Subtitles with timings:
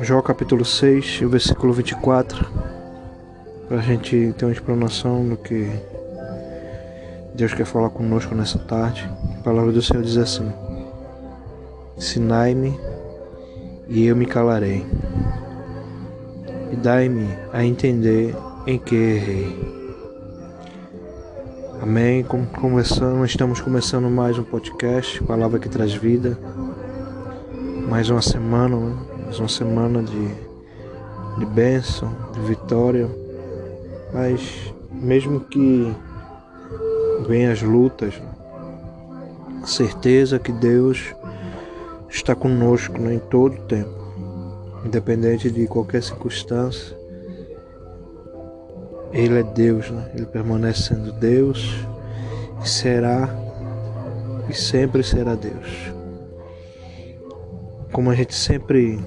[0.00, 2.46] Jó capítulo 6, o versículo 24,
[3.66, 5.68] para a gente ter uma explanação do que
[7.34, 9.10] Deus quer falar conosco nessa tarde.
[9.40, 10.52] A palavra do Senhor diz assim:
[11.96, 12.78] Ensinai-me
[13.88, 14.86] e eu me calarei,
[16.70, 18.36] e dai-me a entender
[18.68, 19.78] em que errei.
[21.82, 22.22] Amém.
[22.22, 22.78] Como
[23.24, 26.38] estamos começando mais um podcast, palavra que traz vida.
[27.88, 29.07] Mais uma semana, né?
[29.28, 30.28] Mais uma semana de,
[31.38, 33.06] de bênção, de vitória.
[34.10, 35.94] Mas mesmo que
[37.26, 38.14] venham as lutas,
[39.62, 41.14] a certeza que Deus
[42.08, 43.90] está conosco né, em todo o tempo,
[44.86, 46.96] independente de qualquer circunstância.
[49.12, 50.10] Ele é Deus, né?
[50.14, 51.86] Ele permanece sendo Deus
[52.64, 53.28] e será
[54.48, 55.92] e sempre será Deus.
[57.92, 58.98] Como a gente sempre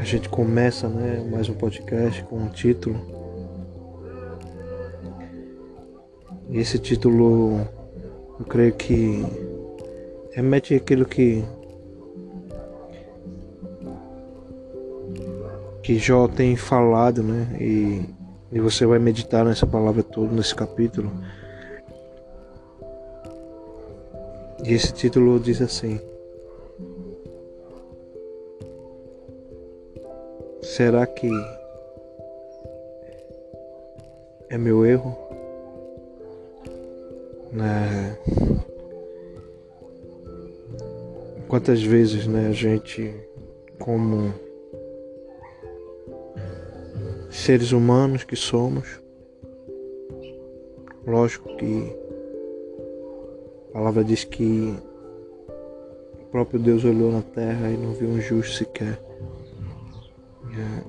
[0.00, 2.98] a gente começa, né, mais um podcast com um título.
[6.48, 7.60] E esse título
[8.38, 9.22] eu creio que
[10.32, 11.44] remete àquilo que
[15.82, 17.58] que Jó tem falado, né?
[17.60, 18.02] E,
[18.50, 21.12] e você vai meditar nessa palavra toda, nesse capítulo.
[24.64, 26.00] E esse título diz assim:
[30.62, 31.30] Será que
[34.48, 35.16] é meu erro?
[37.52, 38.18] Né?
[41.48, 43.14] Quantas vezes né, a gente,
[43.78, 44.32] como
[47.30, 49.00] seres humanos que somos.
[51.06, 51.96] Lógico que
[53.70, 54.74] a palavra diz que
[56.20, 59.00] o próprio Deus olhou na terra e não viu um justo sequer.
[60.56, 60.82] É.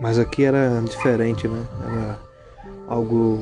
[0.00, 1.66] Mas aqui era diferente, né?
[1.82, 2.20] Era
[2.86, 3.38] algo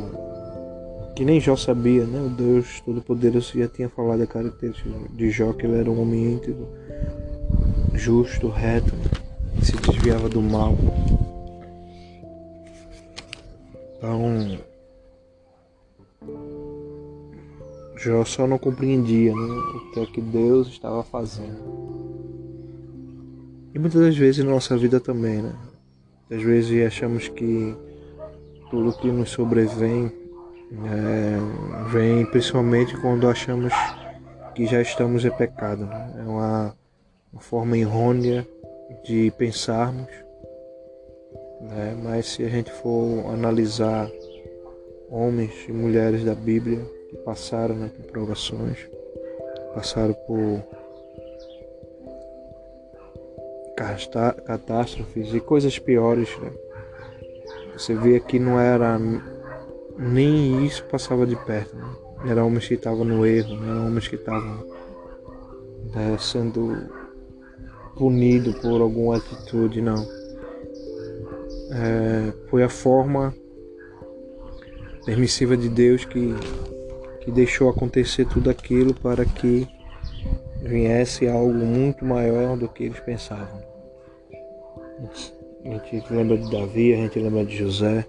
[1.14, 2.20] que nem Jó sabia, né?
[2.20, 6.32] O Deus Todo-Poderoso já tinha falado a característica de Jó, que ele era um homem
[6.32, 6.68] íntegro,
[7.94, 8.94] justo, reto.
[8.96, 9.26] Né?
[9.62, 10.76] se desviava do mal.
[13.96, 14.58] Então,
[17.96, 21.95] Jó só não compreendia né, o que é que Deus estava fazendo.
[23.76, 25.52] E muitas das vezes na nossa vida também, né?
[26.30, 27.76] Às vezes achamos que
[28.70, 30.10] tudo que nos sobrevém
[30.86, 33.74] é, vem principalmente quando achamos
[34.54, 35.84] que já estamos em pecado.
[35.84, 36.14] Né?
[36.20, 36.74] É uma,
[37.30, 38.48] uma forma errônea
[39.04, 40.08] de pensarmos,
[41.60, 41.94] né?
[42.02, 44.10] mas se a gente for analisar
[45.10, 48.88] homens e mulheres da Bíblia que passaram né, por provações,
[49.74, 50.64] passaram por
[54.04, 56.52] catástrofes e coisas piores, né?
[57.76, 58.98] você vê que não era
[59.98, 61.74] nem isso passava de perto.
[61.76, 62.30] Né?
[62.30, 63.70] Eram homens que estavam no erro, né?
[63.70, 64.66] eram homens que estavam
[65.94, 66.76] né, sendo
[67.96, 70.06] punido por alguma atitude, não.
[71.70, 73.34] É, foi a forma
[75.04, 76.34] permissiva de Deus que,
[77.20, 79.68] que deixou acontecer tudo aquilo para que
[80.60, 83.65] viesse algo muito maior do que eles pensavam.
[84.98, 88.06] A gente lembra de Davi, a gente lembra de José,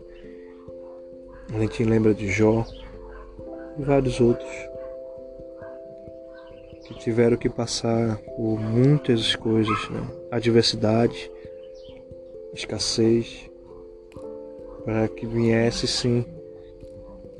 [1.53, 2.65] a gente lembra de Jó
[3.77, 4.49] e vários outros
[6.85, 10.07] que tiveram que passar por muitas coisas, né?
[10.31, 11.29] adversidade,
[12.53, 13.49] escassez,
[14.85, 16.25] para que viesse sim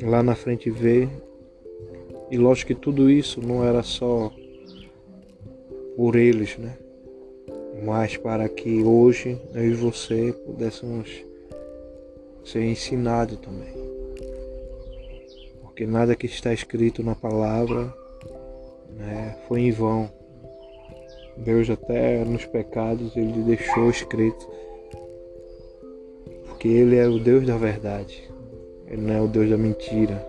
[0.04, 1.10] lá na frente ver.
[2.30, 4.30] E lógico que tudo isso não era só
[5.96, 6.78] por eles, né?
[7.84, 11.26] Mas para que hoje eu e você pudéssemos
[12.44, 13.74] ser ensinados também.
[15.62, 17.94] Porque nada que está escrito na palavra
[18.90, 20.10] né, foi em vão.
[21.38, 24.50] Deus até nos pecados ele deixou escrito.
[26.48, 28.28] Porque ele é o Deus da verdade.
[28.88, 30.26] Ele não é o Deus da mentira.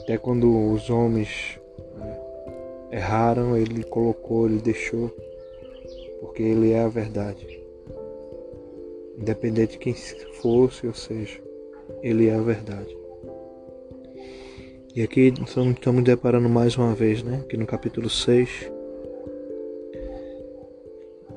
[0.00, 1.60] Até quando os homens
[1.98, 2.18] né,
[2.92, 5.14] erraram, ele colocou, ele deixou.
[6.22, 7.60] Porque ele é a verdade.
[9.18, 11.42] Independente de quem fosse, ou seja,
[12.00, 12.96] ele é a verdade.
[14.94, 17.42] E aqui estamos deparando mais uma vez, né?
[17.44, 18.70] Aqui no capítulo 6.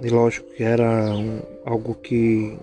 [0.01, 2.55] E lógico que era um, algo que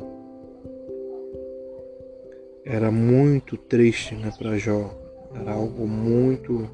[2.65, 4.95] era muito triste né, para Jó.
[5.35, 6.71] Era algo muito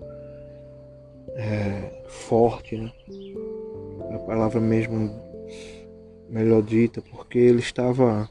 [1.37, 2.93] é, forte, né?
[4.13, 5.28] A palavra mesmo
[6.29, 8.29] melhor dita, porque ele estava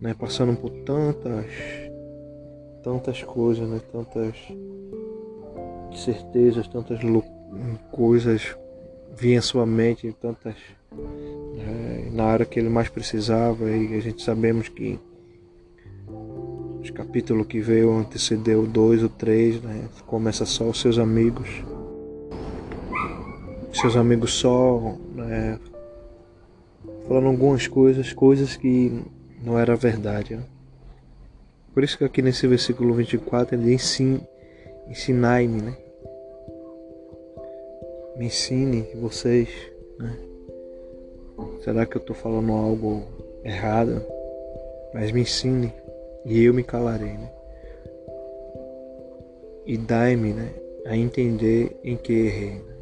[0.00, 1.46] né, passando por tantas,
[2.82, 4.34] tantas coisas, né, tantas
[5.94, 7.00] certezas, tantas
[7.90, 8.56] coisas
[9.16, 10.56] vinham à sua mente, tantas
[10.92, 14.98] né, na hora que ele mais precisava e a gente sabemos que
[16.80, 21.48] os capítulos que veio antecedeu o 2, o 3, né, começa só os seus amigos,
[23.72, 25.58] seus amigos só né,
[27.12, 29.04] falando algumas coisas, coisas que
[29.44, 30.34] não era verdade.
[30.34, 30.44] Né?
[31.74, 34.00] Por isso que aqui nesse versículo 24 ele diz
[34.88, 35.76] ensinai-me, né?
[38.16, 39.50] Me ensine vocês,
[39.98, 40.16] né?
[41.62, 43.02] Será que eu estou falando algo
[43.44, 44.02] errado?
[44.94, 45.70] Mas me ensine
[46.24, 47.30] e eu me calarei, né?
[49.66, 50.50] E dai-me, né,
[50.86, 52.50] a entender em que errei.
[52.52, 52.74] Né?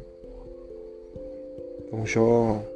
[1.85, 2.70] Então Jó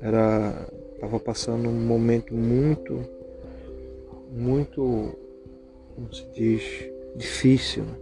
[0.00, 3.00] era estava passando um momento muito
[4.30, 5.16] muito
[5.94, 6.62] como se diz
[7.16, 7.94] difícil né?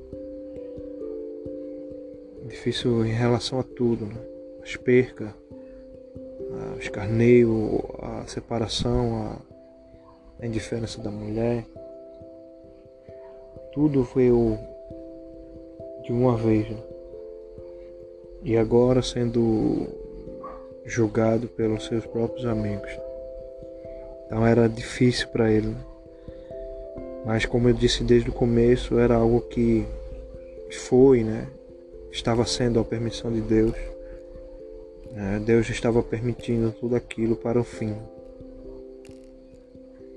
[2.48, 4.16] difícil em relação a tudo né?
[4.62, 5.30] as percas
[6.74, 9.38] o escarneio a separação
[10.40, 11.64] a, indiferença da mulher
[13.72, 14.58] tudo veio
[16.02, 16.82] de uma vez né?
[18.42, 20.05] e agora sendo
[20.86, 22.90] julgado pelos seus próprios amigos.
[24.26, 25.68] Então era difícil para ele.
[25.68, 25.76] Né?
[27.24, 29.84] Mas como eu disse desde o começo, era algo que
[30.88, 31.48] foi, né?
[32.10, 33.74] Estava sendo a permissão de Deus.
[35.12, 35.42] Né?
[35.44, 37.94] Deus estava permitindo tudo aquilo para o fim.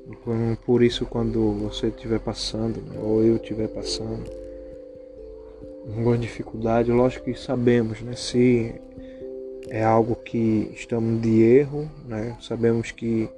[0.08, 3.00] Então, por isso, quando você estiver passando, né?
[3.02, 4.24] ou eu estiver passando,
[5.88, 8.16] alguma dificuldade, lógico que sabemos, né?
[8.16, 8.74] Se
[9.70, 12.36] é algo que estamos de erro, né?
[12.42, 13.30] Sabemos que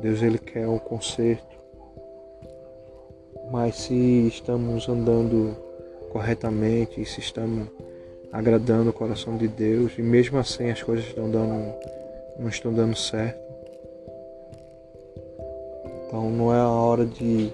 [0.00, 1.56] Deus ele quer o conserto,
[3.50, 5.56] mas se estamos andando
[6.10, 7.68] corretamente, se estamos
[8.32, 11.74] agradando o coração de Deus e mesmo assim as coisas estão dando,
[12.38, 13.38] não estão dando certo,
[16.06, 17.50] então não é a hora de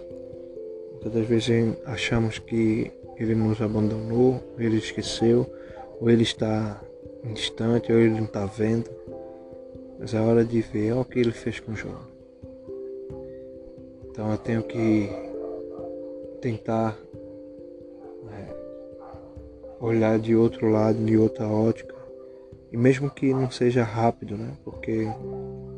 [1.02, 5.46] muitas vezes achamos que Ele nos abandonou, Ele esqueceu
[6.00, 6.80] ou Ele está
[7.24, 8.90] distante ou ele não está vendo.
[9.98, 12.00] Mas é hora de ver olha o que ele fez com Jó.
[14.10, 15.08] Então eu tenho que
[16.40, 16.98] tentar
[18.24, 18.48] né,
[19.80, 21.94] olhar de outro lado, de outra ótica.
[22.70, 24.56] E mesmo que não seja rápido, né?
[24.64, 25.06] Porque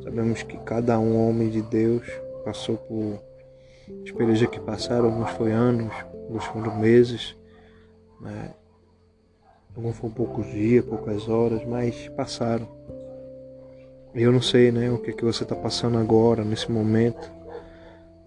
[0.02, 2.06] sabemos que cada um homem de Deus
[2.44, 3.20] passou por
[4.04, 7.36] experiências que passaram, alguns foi anos, alguns foram meses,
[8.20, 8.54] né?
[9.76, 12.68] Alguns foram poucos dias, poucas horas, mas passaram.
[14.14, 17.32] Eu não sei, né, o que, é que você está passando agora, nesse momento.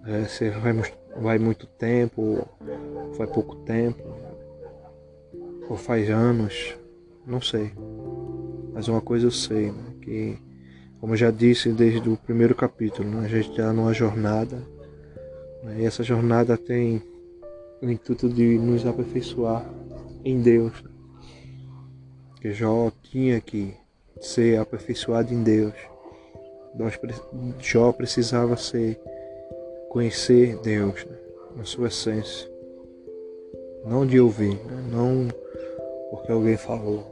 [0.05, 0.73] É, se vai,
[1.15, 2.45] vai muito tempo,
[3.15, 4.03] faz pouco tempo,
[5.69, 6.77] ou faz anos,
[7.25, 7.71] não sei.
[8.73, 10.37] Mas uma coisa eu sei, né, que,
[10.99, 14.57] como eu já disse desde o primeiro capítulo, né, a gente está numa jornada,
[15.63, 17.01] né, e essa jornada tem
[17.81, 19.65] o intuito de nos aperfeiçoar
[20.25, 20.83] em Deus.
[22.41, 23.73] Que Jó tinha que
[24.21, 25.73] ser aperfeiçoado em Deus.
[27.59, 28.99] Jó precisava ser
[29.89, 31.17] conhecer Deus né,
[31.55, 32.47] na sua essência,
[33.83, 35.27] não de ouvir, né, não
[36.11, 37.03] porque alguém falou.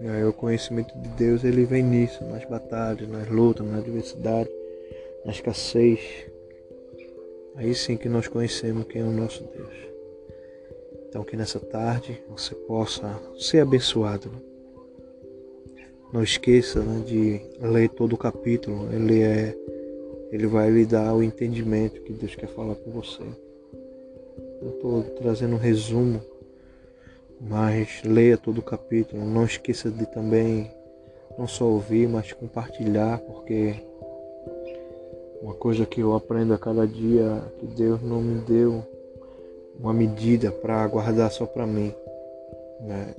[0.00, 4.50] E aí o conhecimento de Deus ele vem nisso, nas batalhas, nas lutas, na adversidade,
[5.24, 6.00] na escassez.
[7.54, 9.83] Aí sim que nós conhecemos quem é o nosso Deus.
[11.14, 14.32] Então que nessa tarde você possa ser abençoado.
[16.12, 18.92] Não esqueça né, de ler todo o capítulo.
[18.92, 19.56] Ele é,
[20.32, 23.22] ele vai lhe dar o entendimento que Deus quer falar com você.
[24.60, 26.20] Eu estou trazendo um resumo,
[27.40, 29.24] mas leia todo o capítulo.
[29.24, 30.68] Não esqueça de também
[31.38, 33.76] não só ouvir, mas compartilhar, porque
[35.40, 38.84] uma coisa que eu aprendo a cada dia que Deus não me deu
[39.78, 41.94] uma medida para guardar só para mim.
[42.80, 43.14] Né?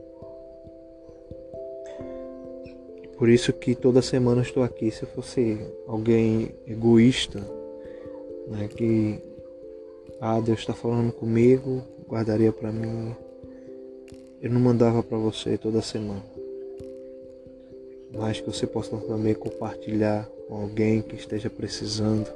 [3.17, 4.91] Por isso que toda semana estou aqui.
[4.91, 5.57] Se eu fosse
[5.88, 7.39] alguém egoísta,
[8.47, 9.19] né, que
[10.19, 13.15] ah, Deus está falando comigo, guardaria para mim.
[14.41, 16.24] Eu não mandava para você toda semana.
[18.13, 22.31] Mas que você possa também compartilhar com alguém que esteja precisando,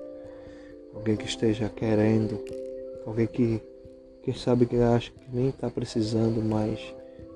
[0.94, 2.44] alguém que esteja querendo,
[3.06, 3.62] alguém que
[4.30, 6.80] quem sabe que acha que nem está precisando, mas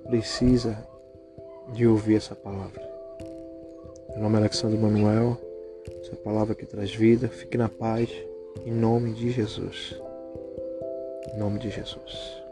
[0.04, 0.78] precisa
[1.74, 2.88] de ouvir essa palavra.
[4.12, 5.36] Meu nome é Alexandre Manuel,
[6.02, 7.28] essa palavra que traz vida.
[7.30, 8.12] Fique na paz,
[8.64, 10.00] em nome de Jesus.
[11.34, 12.43] Em nome de Jesus.